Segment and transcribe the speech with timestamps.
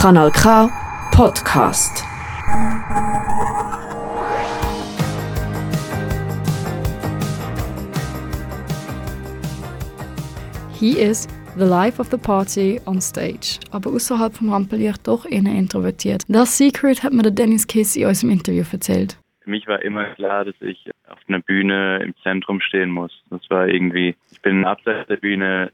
[0.00, 0.70] Kanal K
[1.10, 2.04] Podcast.
[10.72, 11.26] He is
[11.56, 16.22] the life of the party on stage, aber außerhalb vom Rampenlicht doch eher introvertiert.
[16.28, 19.18] Das Secret hat mir der Dennis Kiss in unserem Interview erzählt.
[19.40, 23.24] Für mich war immer klar, dass ich auf einer Bühne im Zentrum stehen muss.
[23.30, 25.72] Das war irgendwie, ich bin abseits der Bühne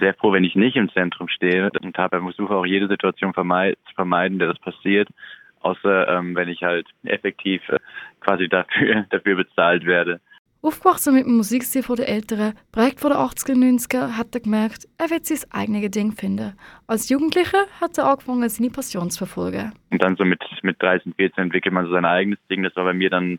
[0.00, 3.78] sehr froh, wenn ich nicht im Zentrum stehe und habe versuche auch jede Situation vermeid,
[3.88, 5.08] zu vermeiden, der das passiert,
[5.60, 7.78] außer ähm, wenn ich halt effektiv äh,
[8.20, 10.20] quasi dafür, dafür bezahlt werde.
[10.62, 14.88] Aufgewachsen mit dem Musikstil der Eltern, prägt von den 80er und 90er, hat er gemerkt,
[14.98, 16.54] er wird sein eigenes Ding finden.
[16.88, 19.72] Als Jugendlicher hat er angefangen, seine Passion zu verfolgen.
[19.90, 22.64] Und dann so mit, mit 13, 14 entwickelt man so sein eigenes Ding.
[22.64, 23.38] Das war bei mir dann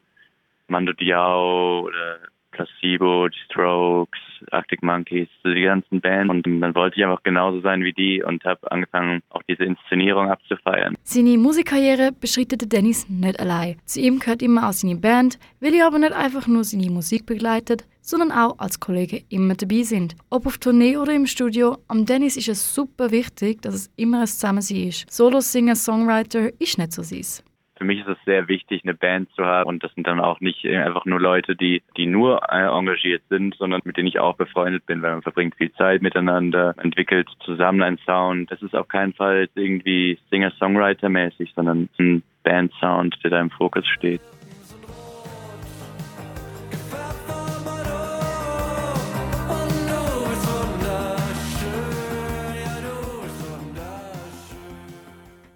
[0.70, 2.20] Mando Diao oder
[2.58, 4.20] Placebo, die Strokes,
[4.52, 6.30] Arctic Monkeys, die ganzen Bands.
[6.30, 10.30] Und dann wollte ich einfach genauso sein wie die und habe angefangen, auch diese Inszenierung
[10.30, 10.96] abzufeiern.
[11.04, 13.78] Seine Musikkarriere beschreitet Dennis nicht allein.
[13.86, 17.26] Zu ihm gehört immer auch seine Band, will er aber nicht einfach nur seine Musik
[17.26, 20.16] begleitet, sondern auch als Kollege immer dabei sind.
[20.30, 24.22] Ob auf Tournee oder im Studio, am Dennis ist es super wichtig, dass es immer
[24.22, 25.12] ein Zusammensein ist.
[25.12, 27.44] Solo-Singer-Songwriter ist nicht so süß
[27.78, 29.68] für mich ist es sehr wichtig, eine Band zu haben.
[29.68, 33.56] Und das sind dann auch nicht einfach nur Leute, die, die nur äh, engagiert sind,
[33.56, 37.82] sondern mit denen ich auch befreundet bin, weil man verbringt viel Zeit miteinander, entwickelt zusammen
[37.84, 38.52] einen Sound.
[38.52, 44.22] Das ist auf keinen Fall irgendwie Singer-Songwriter-mäßig, sondern ein Band-Sound, der da im Fokus steht.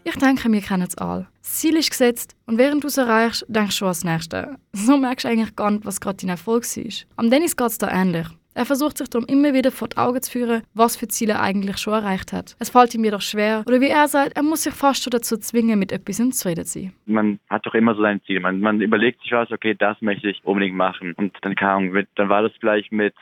[0.04, 1.28] Ich denke, wir kennen es alle.
[1.60, 4.56] Ziel ist gesetzt und während du es erreichst, denkst du ans Nächste.
[4.74, 7.08] So merkst du eigentlich gar nicht, was gerade dein Erfolg ist.
[7.18, 8.28] Am Dennis geht es da ähnlich.
[8.54, 11.42] Er versucht sich darum immer wieder vor die Augen zu führen, was für Ziele er
[11.42, 12.56] eigentlich schon erreicht hat.
[12.60, 15.38] Es fällt ihm jedoch schwer, oder wie er sagt, er muss sich fast schon dazu
[15.38, 16.94] zwingen, mit etwas zufrieden zu sein.
[17.06, 18.42] Man hat doch immer so sein Ziel.
[18.42, 21.14] Man, man überlegt sich was, okay, das möchte ich unbedingt machen.
[21.16, 23.16] Und dann kam, dann war das vielleicht mit,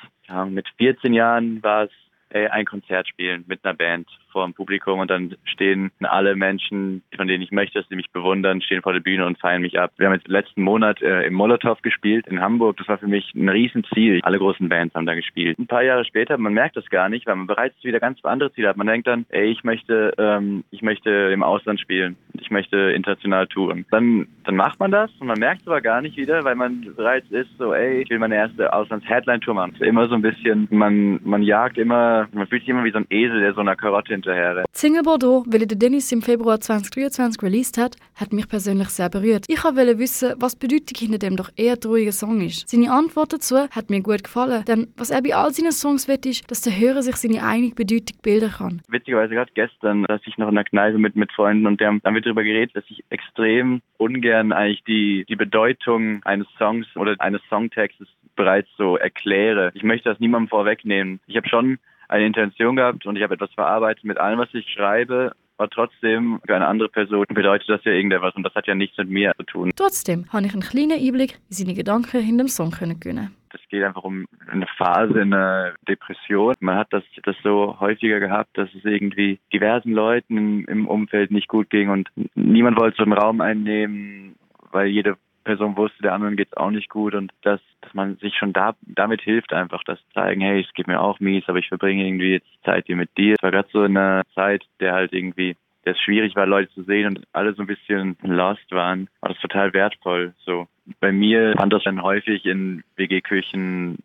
[0.49, 1.91] mit 14 Jahren war es
[2.31, 7.27] ein Konzert spielen mit einer Band vor dem Publikum und dann stehen alle Menschen, von
[7.27, 9.91] denen ich möchte, dass sie mich bewundern, stehen vor der Bühne und feiern mich ab.
[9.97, 12.77] Wir haben jetzt letzten Monat äh, im Molotow gespielt in Hamburg.
[12.77, 14.19] Das war für mich ein Riesenziel.
[14.23, 15.57] Alle großen Bands haben da gespielt.
[15.57, 18.51] Ein paar Jahre später, man merkt das gar nicht, weil man bereits wieder ganz andere
[18.53, 18.77] Ziele hat.
[18.77, 22.15] Man denkt dann, ey, ich möchte, ähm, ich möchte im Ausland spielen.
[22.33, 23.85] Ich möchte international touren.
[23.91, 26.93] Dann, dann macht man das und man merkt es aber gar nicht wieder, weil man
[26.95, 29.75] bereits ist so, ey, ich will meine erste Auslands-Headline-Tour machen.
[29.79, 33.07] Immer so ein bisschen, man, man jagt immer, man fühlt sich immer wie so ein
[33.09, 34.65] Esel, der so einer Karotte hinterher.
[34.71, 39.45] Single Bordeaux, weil der Dennis im Februar 2023 released hat, hat mich persönlich sehr berührt.
[39.47, 42.69] Ich wollte wissen, was die Bedeutung hinter dem doch eher traurigen Song ist.
[42.69, 46.19] Seine Antwort dazu hat mir gut gefallen, denn was er bei all seinen Songs will,
[46.25, 48.81] ist, dass der Hörer sich seine eigene Bedeutung bilden kann.
[48.87, 52.15] Witzigerweise gerade gestern, dass ich noch in der Kneipe mit, mit Freunden und der haben
[52.15, 57.41] wir darüber geredet, dass ich extrem ungern eigentlich die, die Bedeutung eines Songs oder eines
[57.49, 59.71] Songtextes bereits so erkläre.
[59.73, 61.19] Ich möchte das niemandem vorwegnehmen.
[61.27, 61.77] Ich habe schon
[62.09, 65.31] eine Intention gehabt und ich habe etwas verarbeitet mit allem, was ich schreibe.
[65.57, 68.97] Aber trotzdem, für eine andere Person bedeutet das ja irgendetwas und das hat ja nichts
[68.97, 69.71] mit mir zu tun.
[69.75, 73.35] Trotzdem habe ich einen kleinen Einblick in seine Gedanken hinter dem Song können gewinnen.
[73.53, 76.53] Es geht einfach um eine Phase, eine Depression.
[76.59, 81.31] Man hat das, das so häufiger gehabt, dass es irgendwie diversen Leuten im, im Umfeld
[81.31, 84.35] nicht gut ging und niemand wollte so einen Raum einnehmen,
[84.71, 85.17] weil jede
[85.49, 88.53] Person wusste, der anderen geht es auch nicht gut und dass, dass man sich schon
[88.53, 92.05] da damit hilft, einfach das zeigen, hey, es geht mir auch mies, aber ich verbringe
[92.05, 93.35] irgendwie jetzt Zeit hier mit dir.
[93.35, 95.55] Es war gerade so eine Zeit, der halt irgendwie
[95.85, 99.29] der es schwierig war, Leute zu sehen und alle so ein bisschen lost waren, war
[99.29, 100.33] das total wertvoll.
[100.45, 100.67] So
[100.99, 103.97] bei mir fand das dann häufig in WG-Küchen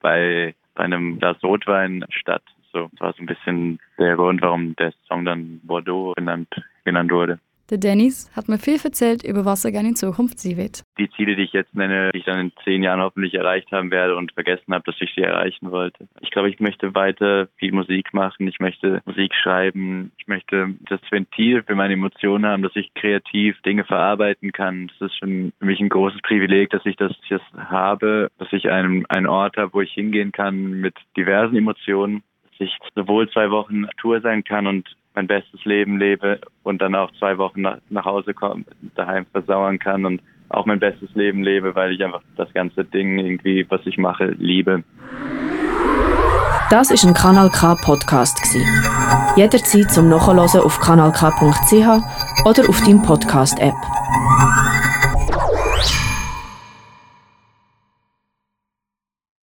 [0.00, 2.42] bei, bei einem Glas Rotwein statt.
[2.72, 6.48] So, das war so ein bisschen der Grund, warum der Song dann Bordeaux genannt,
[6.84, 7.38] genannt wurde.
[7.68, 10.84] Der Dennis hat mir viel erzählt, über was er gerne in Zukunft sehen wird.
[10.98, 13.90] Die Ziele, die ich jetzt nenne, die ich dann in zehn Jahren hoffentlich erreicht haben
[13.90, 16.06] werde und vergessen habe, dass ich sie erreichen wollte.
[16.20, 18.46] Ich glaube, ich möchte weiter viel Musik machen.
[18.46, 20.12] Ich möchte Musik schreiben.
[20.18, 24.86] Ich möchte das Ventil für meine Emotionen haben, dass ich kreativ Dinge verarbeiten kann.
[24.98, 28.70] Das ist schon für mich ein großes Privileg, dass ich das, das habe, dass ich
[28.70, 32.22] einen, einen Ort habe, wo ich hingehen kann mit diversen Emotionen
[32.58, 36.94] dass ich sowohl zwei Wochen Tour sein kann und mein bestes Leben lebe und dann
[36.94, 38.64] auch zwei Wochen nach, nach Hause kommen,
[38.94, 43.18] daheim versauern kann und auch mein bestes Leben lebe, weil ich einfach das ganze Ding
[43.18, 44.84] irgendwie, was ich mache, liebe.
[46.70, 48.38] Das ist ein Kanal K Podcast
[49.36, 53.74] Jederzeit zum Nachhören auf kanalk.ch oder auf deinem Podcast App.